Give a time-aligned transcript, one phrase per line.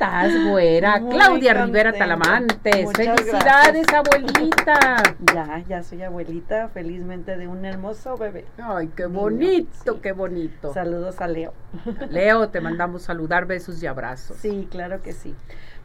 [0.00, 0.98] estás, güera?
[1.10, 2.90] Claudia Rivera Talamantes.
[2.92, 4.96] Felicidades, abuelita.
[5.34, 8.46] Ya, ya soy abuelita, felizmente de un hermoso bebé.
[8.58, 10.72] Ay, qué bonito, qué bonito.
[10.72, 11.52] Saludos a Leo.
[12.10, 14.38] Leo, te mandamos saludar, besos y abrazos.
[14.38, 15.34] Sí, claro que sí.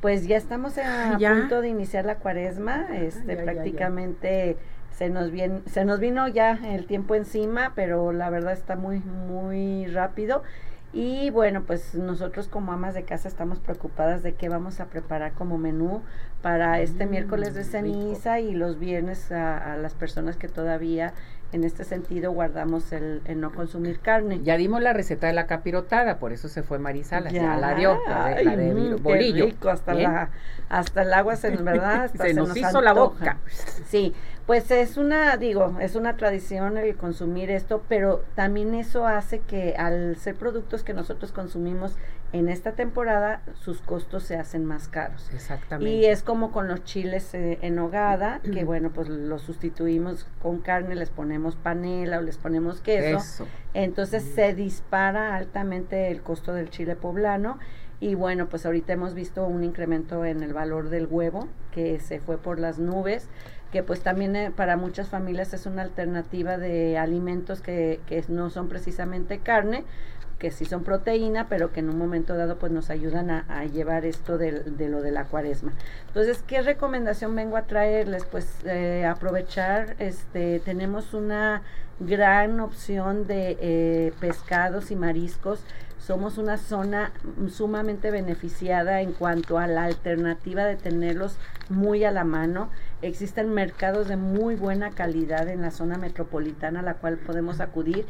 [0.00, 4.56] Pues ya estamos a punto de iniciar la cuaresma, este prácticamente
[4.90, 9.00] se nos viene, se nos vino ya el tiempo encima, pero la verdad está muy
[9.00, 10.42] muy rápido
[10.92, 15.32] y bueno, pues nosotros como amas de casa estamos preocupadas de qué vamos a preparar
[15.32, 16.02] como menú
[16.42, 21.14] para este miércoles de mm, ceniza y los viernes a, las personas que todavía
[21.52, 24.40] en este sentido guardamos el, no consumir carne.
[24.42, 28.00] Ya dimos la receta de la capirotada, por eso se fue Marisala, ya, la dio,
[28.08, 29.48] la de, mm, bolillo.
[29.70, 30.30] hasta, la,
[30.68, 32.10] hasta el agua se, ¿verdad?
[32.16, 33.36] se, nos, hizo la boca.
[33.86, 34.14] Sí,
[34.46, 39.74] pues es una, digo, es una tradición el consumir esto, pero también eso hace que
[39.76, 41.96] al ser productos que nosotros consumimos
[42.32, 45.30] en esta temporada, sus costos se hacen más caros.
[45.34, 45.94] Exactamente.
[45.94, 50.58] Y es como con los chiles eh, en hogada, que bueno, pues los sustituimos con
[50.58, 53.46] carne, les ponemos panela o les ponemos queso.
[53.74, 57.58] Entonces se dispara altamente el costo del chile poblano.
[58.00, 62.18] Y bueno, pues ahorita hemos visto un incremento en el valor del huevo, que se
[62.18, 63.28] fue por las nubes
[63.70, 68.50] que pues también eh, para muchas familias es una alternativa de alimentos que, que no
[68.50, 69.84] son precisamente carne,
[70.42, 74.04] que sí son proteína, pero que en un momento dado pues nos ayudan a, llevar
[74.04, 75.70] esto de, lo de la cuaresma.
[76.08, 78.24] Entonces, ¿qué recomendación vengo a traerles?
[78.24, 81.62] Pues eh, aprovechar, este, tenemos una
[82.00, 85.60] gran opción de eh, pescados y mariscos.
[86.00, 87.12] Somos una zona
[87.48, 91.36] sumamente beneficiada en cuanto a la alternativa de tenerlos
[91.68, 92.68] muy a la mano.
[93.00, 98.06] Existen mercados de muy buena calidad en la zona metropolitana a la cual podemos acudir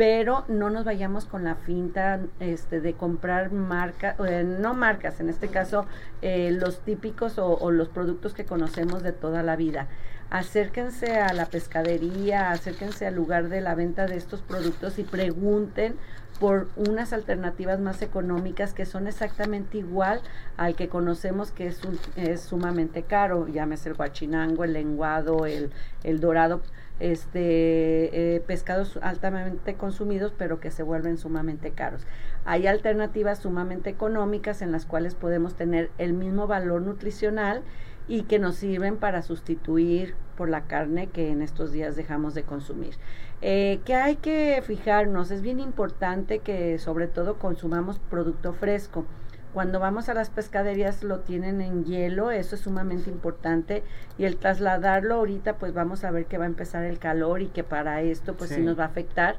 [0.00, 5.28] pero no nos vayamos con la finta este, de comprar marcas, eh, no marcas, en
[5.28, 5.84] este caso
[6.22, 9.88] eh, los típicos o, los productos que conocemos de toda la vida.
[10.30, 15.96] Acérquense a la pescadería, acérquense al lugar de la venta de estos productos y pregunten
[16.40, 20.22] por unas alternativas más económicas que son exactamente igual
[20.56, 21.80] al que conocemos que es,
[22.16, 25.70] es sumamente caro, llámese el guachinango, el lenguado, el,
[26.02, 26.62] el dorado
[26.98, 32.06] este, eh, pescados altamente consumidos, pero que se vuelven sumamente caros.
[32.44, 37.62] Hay alternativas sumamente económicas en las cuales podemos tener el mismo valor nutricional
[38.08, 42.42] y que nos sirven para sustituir por la carne que en estos días dejamos de
[42.42, 42.94] consumir.
[43.42, 49.04] Eh, que hay que fijarnos, es bien importante que sobre todo consumamos producto fresco.
[49.52, 53.82] Cuando vamos a las pescaderías lo tienen en hielo, eso es sumamente importante
[54.16, 57.48] y el trasladarlo ahorita pues vamos a ver que va a empezar el calor y
[57.48, 59.36] que para esto pues sí nos va a afectar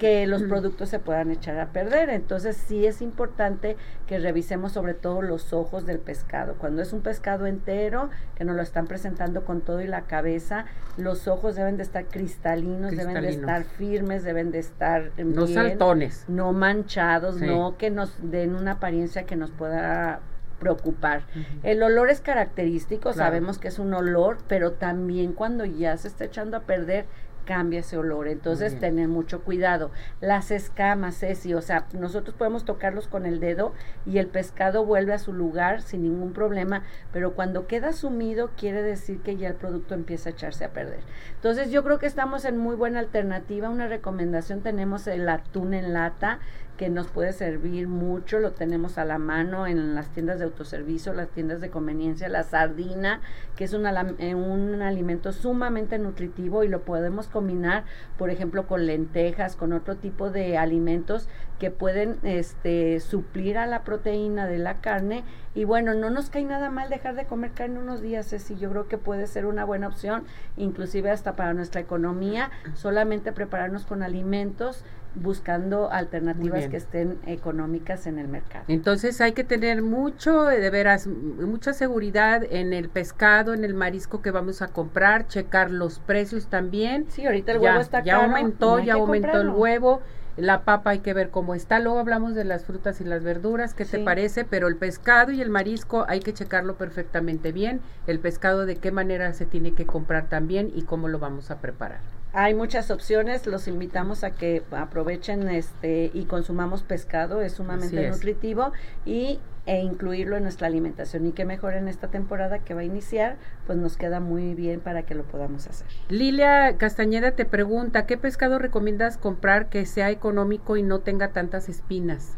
[0.00, 2.08] que los productos se puedan echar a perder.
[2.08, 6.54] Entonces sí es importante que revisemos sobre todo los ojos del pescado.
[6.54, 10.64] Cuando es un pescado entero, que nos lo están presentando con todo y la cabeza,
[10.96, 16.24] los ojos deben de estar cristalinos, deben de estar firmes, deben de estar no saltones,
[16.28, 20.20] no manchados, no que nos den una apariencia que nos pueda
[20.58, 21.24] preocupar.
[21.62, 26.24] El olor es característico, sabemos que es un olor, pero también cuando ya se está
[26.24, 27.04] echando a perder
[27.50, 28.28] cambia ese olor.
[28.28, 29.90] Entonces, tener mucho cuidado.
[30.20, 33.72] Las escamas, Ceci, o sea, nosotros podemos tocarlos con el dedo
[34.06, 38.84] y el pescado vuelve a su lugar sin ningún problema, pero cuando queda sumido quiere
[38.84, 41.00] decir que ya el producto empieza a echarse a perder.
[41.34, 43.68] Entonces, yo creo que estamos en muy buena alternativa.
[43.68, 46.38] Una recomendación tenemos el atún en lata
[46.80, 51.12] que nos puede servir mucho, lo tenemos a la mano en las tiendas de autoservicio,
[51.12, 53.20] las tiendas de conveniencia, la sardina,
[53.54, 57.84] que es eh, un alimento sumamente nutritivo y lo podemos combinar,
[58.18, 61.26] por ejemplo, con lentejas, con otro tipo de alimentos
[61.58, 65.24] que pueden este, suplir a la proteína de la carne.
[65.54, 68.70] Y bueno, no nos cae nada mal dejar de comer carne unos días, y yo
[68.70, 70.24] creo que puede ser una buena opción,
[70.58, 74.84] inclusive hasta para nuestra economía, solamente prepararnos con alimentos
[75.14, 78.64] buscando alternativas que estén económicas en el mercado.
[78.68, 84.22] Entonces hay que tener mucho, de veras, mucha seguridad en el pescado, en el marisco
[84.22, 87.06] que vamos a comprar, checar los precios también.
[87.08, 90.00] Sí, ahorita el huevo está ya aumentó, ya aumentó el huevo.
[90.36, 91.80] La papa hay que ver cómo está.
[91.80, 95.42] Luego hablamos de las frutas y las verduras, qué te parece, pero el pescado y
[95.42, 97.80] el marisco hay que checarlo perfectamente bien.
[98.06, 101.60] El pescado de qué manera se tiene que comprar también y cómo lo vamos a
[101.60, 102.19] preparar.
[102.32, 108.72] Hay muchas opciones, los invitamos a que aprovechen este y consumamos pescado, es sumamente nutritivo
[109.04, 112.84] y e incluirlo en nuestra alimentación y que mejor en esta temporada que va a
[112.84, 113.36] iniciar,
[113.66, 115.86] pues nos queda muy bien para que lo podamos hacer.
[116.08, 121.68] Lilia Castañeda te pregunta, ¿qué pescado recomiendas comprar que sea económico y no tenga tantas
[121.68, 122.36] espinas?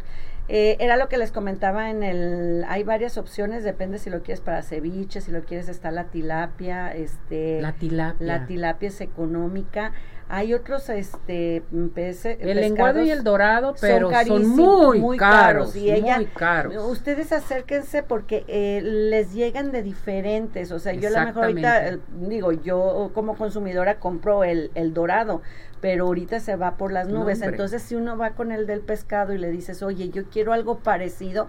[0.48, 4.40] Eh, era lo que les comentaba en el, hay varias opciones, depende si lo quieres
[4.40, 9.92] para ceviche, si lo quieres está la tilapia, este, la tilapia, la tilapia es económica.
[10.28, 11.62] Hay otros este
[11.94, 16.74] peces, el lenguado y el dorado, pero son, muy, caros, y ella, muy caros.
[16.90, 21.88] Ustedes acérquense porque eh, les llegan de diferentes, o sea, yo a lo mejor ahorita
[21.88, 25.42] eh, digo, yo como consumidora compro el, el dorado,
[25.82, 27.42] pero ahorita se va por las nubes.
[27.42, 30.78] Entonces, si uno va con el del pescado y le dices, oye, yo quiero algo
[30.78, 31.48] parecido,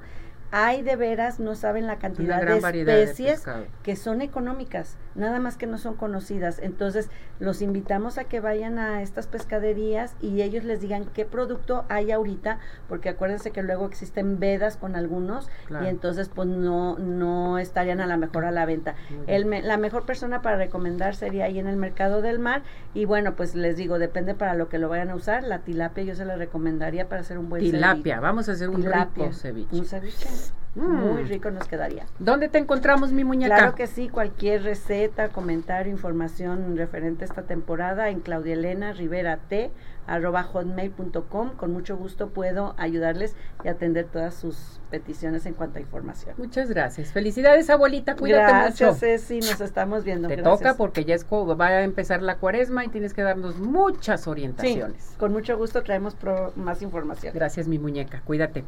[0.55, 3.44] hay de veras, no saben la cantidad de especies
[3.81, 6.59] que son económicas, nada más que no son conocidas.
[6.59, 7.09] Entonces,
[7.39, 12.11] los invitamos a que vayan a estas pescaderías y ellos les digan qué producto hay
[12.11, 15.50] ahorita, porque acuérdense que luego existen vedas con algunos
[15.83, 18.94] y entonces pues no no estarían a la mejor a la venta.
[19.25, 22.61] El la mejor persona para recomendar sería ahí en el mercado del mar
[22.94, 26.03] y bueno, pues les digo, depende para lo que lo vayan a usar, la tilapia
[26.03, 29.75] yo se la recomendaría para hacer un buen tilapia, vamos a hacer un rico ceviche.
[29.75, 30.42] Un ceviche.
[30.75, 31.27] Muy mm.
[31.27, 32.05] rico nos quedaría.
[32.19, 33.55] ¿Dónde te encontramos, mi muñeca?
[33.55, 39.37] Claro que sí, cualquier receta, comentario, información referente a esta temporada en Claudia Elena Rivera
[39.37, 39.71] T
[40.07, 41.51] arroba hotmail.com.
[41.55, 46.35] Con mucho gusto puedo ayudarles y atender todas sus peticiones en cuanto a información.
[46.37, 47.11] Muchas gracias.
[47.11, 48.15] Felicidades, abuelita.
[48.15, 48.99] Cuídate gracias, mucho.
[48.99, 49.39] Ceci.
[49.39, 50.27] Nos estamos viendo.
[50.27, 54.27] Te toca porque ya es, va a empezar la cuaresma y tienes que darnos muchas
[54.27, 55.15] orientaciones.
[55.17, 56.15] con mucho gusto traemos
[56.55, 57.33] más información.
[57.33, 58.21] Gracias, mi muñeca.
[58.25, 58.63] Cuídate.